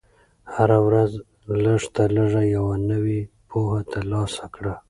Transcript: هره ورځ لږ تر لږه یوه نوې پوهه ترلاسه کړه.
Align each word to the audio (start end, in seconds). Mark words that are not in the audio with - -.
هره 0.53 0.79
ورځ 0.87 1.11
لږ 1.63 1.81
تر 1.95 2.09
لږه 2.17 2.43
یوه 2.55 2.75
نوې 2.91 3.19
پوهه 3.49 3.81
ترلاسه 3.93 4.45
کړه. 4.55 4.73